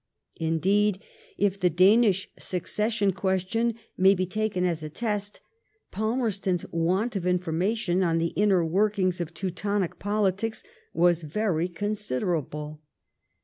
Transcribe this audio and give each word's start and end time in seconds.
Indeed, 0.39 0.99
if 1.37 1.59
the 1.59 1.69
Danish 1.69 2.27
succession 2.39 3.11
question 3.11 3.75
may 3.99 4.15
be 4.15 4.25
taken 4.25 4.65
as 4.65 4.81
a 4.81 4.89
test^ 4.89 5.41
Palmerston's 5.91 6.65
want 6.71 7.15
of 7.15 7.27
information 7.27 8.01
on 8.01 8.17
the 8.17 8.33
inner 8.35 8.65
workings 8.65 9.21
of 9.21 9.31
Teutonic 9.31 9.99
politics 9.99 10.63
was 10.91 11.21
very 11.21 11.67
considerable. 11.69 12.81